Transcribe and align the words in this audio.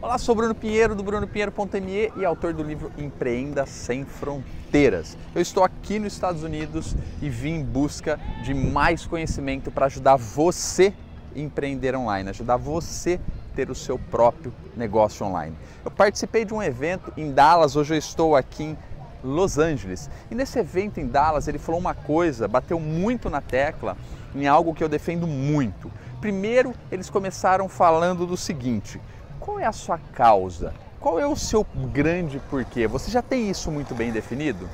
Olá, 0.00 0.16
sou 0.16 0.32
Bruno 0.32 0.54
Pinheiro 0.54 0.94
do 0.94 1.02
brunopinheiro.me 1.02 2.12
e 2.16 2.24
autor 2.24 2.54
do 2.54 2.62
livro 2.62 2.92
Empreenda 2.96 3.66
Sem 3.66 4.04
Fronteiras. 4.04 5.18
Eu 5.34 5.42
estou 5.42 5.64
aqui 5.64 5.98
nos 5.98 6.12
Estados 6.12 6.44
Unidos 6.44 6.94
e 7.20 7.28
vim 7.28 7.54
em 7.54 7.64
busca 7.64 8.16
de 8.44 8.54
mais 8.54 9.04
conhecimento 9.04 9.72
para 9.72 9.86
ajudar 9.86 10.14
você 10.14 10.94
a 11.34 11.38
empreender 11.40 11.96
online, 11.96 12.30
ajudar 12.30 12.56
você 12.56 13.18
a 13.52 13.56
ter 13.56 13.70
o 13.70 13.74
seu 13.74 13.98
próprio 13.98 14.54
negócio 14.76 15.26
online. 15.26 15.56
Eu 15.84 15.90
participei 15.90 16.44
de 16.44 16.54
um 16.54 16.62
evento 16.62 17.12
em 17.16 17.32
Dallas, 17.32 17.74
hoje 17.74 17.94
eu 17.94 17.98
estou 17.98 18.36
aqui 18.36 18.62
em 18.62 18.78
Los 19.24 19.58
Angeles. 19.58 20.08
E 20.30 20.34
nesse 20.36 20.60
evento 20.60 21.00
em 21.00 21.08
Dallas 21.08 21.48
ele 21.48 21.58
falou 21.58 21.80
uma 21.80 21.92
coisa, 21.94 22.46
bateu 22.46 22.78
muito 22.78 23.28
na 23.28 23.40
tecla 23.40 23.96
em 24.32 24.46
algo 24.46 24.74
que 24.74 24.84
eu 24.84 24.88
defendo 24.88 25.26
muito. 25.26 25.90
Primeiro, 26.20 26.72
eles 26.88 27.10
começaram 27.10 27.68
falando 27.68 28.26
do 28.26 28.36
seguinte: 28.36 29.00
qual 29.48 29.58
é 29.58 29.64
a 29.64 29.72
sua 29.72 29.96
causa? 30.12 30.74
Qual 31.00 31.18
é 31.18 31.26
o 31.26 31.34
seu 31.34 31.64
grande 31.90 32.38
porquê? 32.50 32.86
Você 32.86 33.10
já 33.10 33.22
tem 33.22 33.48
isso 33.48 33.70
muito 33.70 33.94
bem 33.94 34.12
definido? 34.12 34.68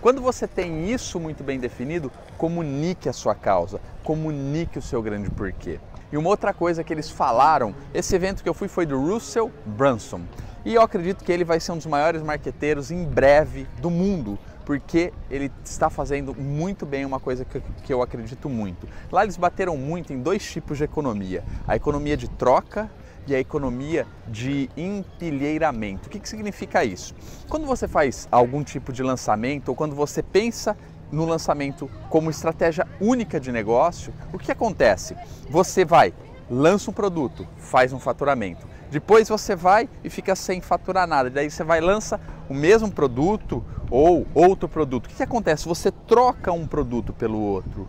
Quando 0.00 0.22
você 0.22 0.48
tem 0.48 0.90
isso 0.90 1.20
muito 1.20 1.44
bem 1.44 1.60
definido, 1.60 2.10
comunique 2.38 3.10
a 3.10 3.12
sua 3.12 3.34
causa, 3.34 3.78
comunique 4.02 4.78
o 4.78 4.82
seu 4.82 5.02
grande 5.02 5.28
porquê. 5.28 5.78
E 6.10 6.16
uma 6.16 6.30
outra 6.30 6.54
coisa 6.54 6.82
que 6.82 6.94
eles 6.94 7.10
falaram, 7.10 7.74
esse 7.92 8.16
evento 8.16 8.42
que 8.42 8.48
eu 8.48 8.54
fui 8.54 8.68
foi 8.68 8.86
do 8.86 8.98
Russell 8.98 9.52
Brunson. 9.66 10.22
E 10.64 10.74
eu 10.74 10.80
acredito 10.80 11.22
que 11.22 11.30
ele 11.30 11.44
vai 11.44 11.60
ser 11.60 11.72
um 11.72 11.76
dos 11.76 11.84
maiores 11.84 12.22
marqueteiros 12.22 12.90
em 12.90 13.04
breve 13.04 13.66
do 13.82 13.90
mundo, 13.90 14.38
porque 14.64 15.12
ele 15.30 15.52
está 15.62 15.90
fazendo 15.90 16.34
muito 16.34 16.86
bem 16.86 17.04
uma 17.04 17.20
coisa 17.20 17.44
que, 17.44 17.60
que 17.84 17.92
eu 17.92 18.00
acredito 18.00 18.48
muito. 18.48 18.88
Lá 19.12 19.24
eles 19.24 19.36
bateram 19.36 19.76
muito 19.76 20.14
em 20.14 20.22
dois 20.22 20.42
tipos 20.42 20.78
de 20.78 20.84
economia: 20.84 21.44
a 21.68 21.76
economia 21.76 22.16
de 22.16 22.28
troca 22.30 22.90
e 23.26 23.34
a 23.34 23.40
economia 23.40 24.06
de 24.28 24.70
empilheiramento. 24.76 26.06
O 26.06 26.10
que, 26.10 26.20
que 26.20 26.28
significa 26.28 26.84
isso? 26.84 27.14
Quando 27.48 27.66
você 27.66 27.88
faz 27.88 28.28
algum 28.30 28.62
tipo 28.62 28.92
de 28.92 29.02
lançamento 29.02 29.68
ou 29.70 29.74
quando 29.74 29.94
você 29.94 30.22
pensa 30.22 30.76
no 31.10 31.24
lançamento 31.24 31.90
como 32.08 32.30
estratégia 32.30 32.86
única 33.00 33.38
de 33.38 33.52
negócio, 33.52 34.12
o 34.32 34.38
que 34.38 34.50
acontece? 34.52 35.16
Você 35.48 35.84
vai, 35.84 36.12
lança 36.50 36.90
um 36.90 36.94
produto, 36.94 37.46
faz 37.56 37.92
um 37.92 37.98
faturamento. 37.98 38.66
Depois 38.90 39.28
você 39.28 39.56
vai 39.56 39.88
e 40.04 40.10
fica 40.10 40.36
sem 40.36 40.60
faturar 40.60 41.06
nada. 41.06 41.28
Daí 41.28 41.50
você 41.50 41.64
vai 41.64 41.80
lança 41.80 42.20
o 42.48 42.54
mesmo 42.54 42.90
produto 42.90 43.64
ou 43.90 44.26
outro 44.34 44.68
produto. 44.68 45.06
O 45.06 45.08
que, 45.08 45.16
que 45.16 45.22
acontece? 45.22 45.66
Você 45.66 45.90
troca 45.90 46.52
um 46.52 46.66
produto 46.66 47.12
pelo 47.12 47.38
outro 47.38 47.88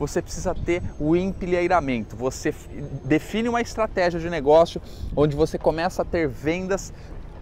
você 0.00 0.22
precisa 0.22 0.54
ter 0.54 0.82
o 0.98 1.14
empilheiramento. 1.14 2.16
Você 2.16 2.54
define 3.04 3.50
uma 3.50 3.60
estratégia 3.60 4.18
de 4.18 4.30
negócio 4.30 4.80
onde 5.14 5.36
você 5.36 5.58
começa 5.58 6.00
a 6.00 6.04
ter 6.06 6.26
vendas 6.26 6.90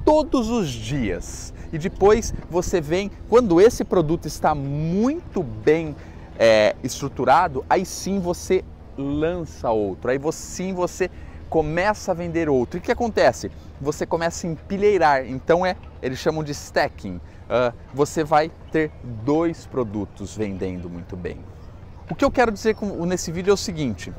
todos 0.04 0.50
os 0.50 0.68
dias. 0.68 1.54
E 1.72 1.78
depois 1.78 2.34
você 2.50 2.80
vem, 2.80 3.12
quando 3.28 3.60
esse 3.60 3.84
produto 3.84 4.26
está 4.26 4.56
muito 4.56 5.40
bem 5.40 5.94
é, 6.36 6.74
estruturado, 6.82 7.64
aí 7.70 7.86
sim 7.86 8.18
você 8.18 8.64
lança 8.96 9.70
outro, 9.70 10.10
aí 10.10 10.18
sim 10.32 10.74
você 10.74 11.08
começa 11.48 12.10
a 12.10 12.14
vender 12.14 12.48
outro. 12.48 12.78
E 12.78 12.80
o 12.80 12.82
que 12.82 12.90
acontece? 12.90 13.52
Você 13.80 14.04
começa 14.04 14.48
a 14.48 14.50
empilheirar, 14.50 15.24
então 15.30 15.64
é, 15.64 15.76
eles 16.02 16.18
chamam 16.18 16.42
de 16.42 16.50
stacking. 16.50 17.20
Uh, 17.48 17.72
você 17.94 18.24
vai 18.24 18.50
ter 18.72 18.90
dois 19.24 19.64
produtos 19.64 20.36
vendendo 20.36 20.90
muito 20.90 21.16
bem. 21.16 21.38
O 22.10 22.14
que 22.14 22.24
eu 22.24 22.30
quero 22.30 22.50
dizer 22.50 22.74
nesse 23.06 23.30
vídeo 23.30 23.50
é 23.50 23.54
o 23.54 23.56
seguinte: 23.56 24.12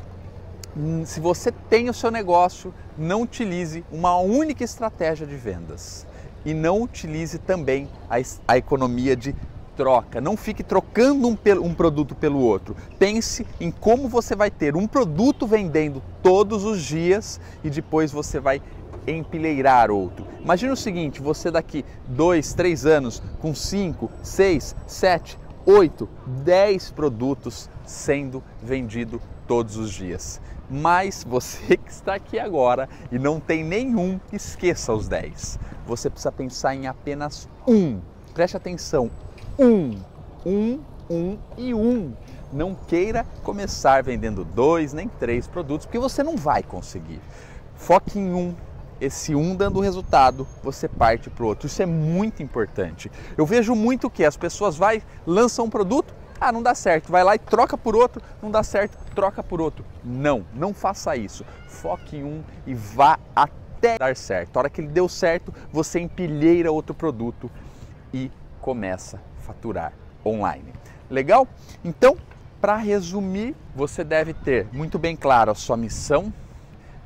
hum, 0.78 1.04
se 1.06 1.20
você 1.20 1.52
tem 1.52 1.90
o 1.90 1.94
seu 1.94 2.12
negócio, 2.12 2.72
não 2.96 3.24
utilize 3.24 3.84
uma 3.92 4.16
única 4.18 4.64
estratégia 4.64 5.26
de 5.26 5.36
vendas 5.36 6.06
e 6.46 6.54
não 6.54 6.84
utilize 6.84 7.40
também 7.40 7.90
a, 8.08 8.18
a 8.48 8.58
economia 8.58 9.16
de 9.16 9.36
troca. 9.76 10.22
Não 10.22 10.38
fique 10.38 10.62
trocando 10.62 11.28
um, 11.28 11.38
um, 11.64 11.74
produto 11.74 12.14
pelo 12.14 12.40
outro. 12.40 12.76
Pense 13.00 13.48
em 13.60 13.72
como 13.72 14.08
você 14.08 14.36
vai 14.36 14.52
ter 14.52 14.76
um 14.76 14.86
produto 14.86 15.48
vendendo 15.48 16.04
todos 16.22 16.66
os 16.66 16.84
dias 16.84 17.42
e 17.64 17.72
depois 17.72 18.12
você 18.12 18.40
vai 18.40 18.62
empilheirar 19.08 19.90
outro. 19.90 20.28
Imagina 20.40 20.74
o 20.74 20.78
seguinte: 20.78 21.24
você 21.24 21.50
daqui 21.50 21.84
dois, 22.08 22.54
três 22.54 22.86
anos 22.86 23.24
com 23.42 23.56
cinco, 23.56 24.12
seis, 24.22 24.76
sete, 24.86 25.40
8, 25.72 26.10
10 26.46 26.90
produtos 26.94 27.70
sendo 27.86 28.44
vendido 28.60 29.22
todos 29.48 29.78
os 29.78 29.92
dias. 29.92 30.42
Mas 30.68 31.24
você 31.24 31.78
que 31.78 31.92
está 31.92 32.16
aqui 32.16 32.40
agora 32.40 32.90
e 33.12 33.20
não 33.20 33.40
tem 33.40 33.64
nenhum, 33.64 34.20
esqueça 34.34 34.92
os 34.92 35.08
10. 35.08 35.60
Você 35.86 36.10
precisa 36.10 36.32
pensar 36.32 36.74
em 36.74 36.88
apenas 36.88 37.48
um. 37.68 38.02
Preste 38.34 38.58
atenção, 38.58 39.12
um, 39.60 40.00
um, 40.44 40.80
um 41.08 41.38
e 41.56 41.72
um. 41.72 42.14
Não 42.52 42.74
queira 42.74 43.24
começar 43.44 44.02
vendendo 44.02 44.44
dois 44.44 44.92
nem 44.92 45.08
três 45.08 45.46
produtos, 45.46 45.86
porque 45.86 46.00
você 46.00 46.24
não 46.24 46.36
vai 46.36 46.64
conseguir. 46.64 47.22
Foque 47.76 48.18
em 48.18 48.34
um, 48.34 48.56
esse 49.00 49.34
um 49.36 49.56
dando 49.56 49.80
resultado, 49.80 50.48
você 50.64 50.88
parte 50.88 51.30
para 51.30 51.44
o 51.44 51.48
outro. 51.48 51.68
Isso 51.68 51.82
é 51.82 51.86
muito 51.86 52.44
importante. 52.44 53.12
Eu 53.38 53.46
vejo 53.46 53.76
muito 53.76 54.10
que 54.10 54.26
as 54.26 54.36
pessoas 54.36 54.78
vai, 54.78 55.02
lançam 55.26 55.66
um 55.66 55.70
produto, 55.70 56.14
ah, 56.40 56.52
não 56.52 56.64
dá 56.64 56.74
certo, 56.74 57.12
vai 57.12 57.24
lá 57.24 57.36
e 57.36 57.40
troca 57.40 57.78
por 57.78 57.96
outro, 57.96 58.22
não 58.42 58.50
dá 58.50 58.64
certo, 58.64 58.98
troca 59.14 59.44
por 59.44 59.60
outro. 59.60 59.86
Não, 60.04 60.46
não 60.54 60.74
faça 60.74 61.16
isso. 61.16 61.46
Foque 61.68 62.18
em 62.18 62.24
um 62.24 62.44
e 62.66 62.74
vá 62.74 63.20
até 63.36 63.98
dar 63.98 64.16
certo. 64.16 64.56
A 64.56 64.60
hora 64.60 64.70
que 64.70 64.82
ele 64.82 64.88
deu 64.88 65.10
certo, 65.10 65.54
você 65.72 66.00
empilheira 66.00 66.72
outro 66.72 66.94
produto 66.94 67.52
e 68.14 68.32
começa 68.62 69.18
a 69.18 69.42
faturar 69.42 69.94
online. 70.26 70.74
Legal? 71.10 71.48
Então, 71.84 72.18
para 72.62 72.76
resumir, 72.76 73.56
você 73.76 74.04
deve 74.04 74.34
ter 74.34 74.68
muito 74.72 75.00
bem 75.00 75.16
claro 75.16 75.52
a 75.52 75.56
sua 75.56 75.76
missão 75.78 76.34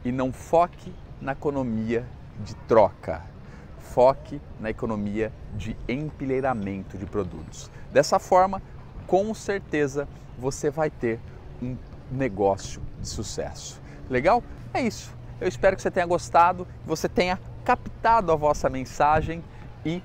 e 0.04 0.12
não 0.12 0.32
foque 0.32 0.92
na 1.24 1.32
economia 1.32 2.06
de 2.40 2.54
troca. 2.68 3.22
Foque 3.80 4.42
na 4.60 4.70
economia 4.70 5.32
de 5.56 5.76
empilheiramento 5.88 6.98
de 6.98 7.06
produtos. 7.06 7.72
Dessa 7.92 8.20
forma, 8.20 8.62
com 9.08 9.34
certeza 9.34 10.08
você 10.38 10.70
vai 10.70 10.90
ter 10.90 11.20
um 11.62 11.78
negócio 12.12 12.82
de 13.00 13.08
sucesso. 13.08 13.82
Legal? 14.10 14.44
É 14.74 14.82
isso. 14.82 15.16
Eu 15.40 15.48
espero 15.48 15.76
que 15.76 15.82
você 15.82 15.92
tenha 15.92 16.06
gostado, 16.06 16.68
você 16.86 17.08
tenha 17.08 17.40
captado 17.64 18.32
a 18.32 18.36
vossa 18.36 18.70
mensagem 18.70 19.44
e 19.86 20.02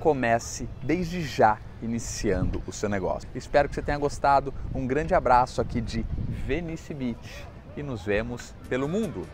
comece 0.00 0.68
desde 0.82 1.22
já 1.22 1.58
iniciando 1.82 2.62
o 2.66 2.72
seu 2.72 2.88
negócio. 2.88 3.28
Espero 3.34 3.68
que 3.68 3.74
você 3.74 3.82
tenha 3.82 3.98
gostado. 3.98 4.54
Um 4.74 4.86
grande 4.86 5.14
abraço 5.14 5.60
aqui 5.60 5.80
de 5.80 6.04
Venice 6.46 6.94
Beach 6.94 7.46
e 7.76 7.82
nos 7.82 8.04
vemos 8.04 8.54
pelo 8.68 8.88
mundo. 8.88 9.26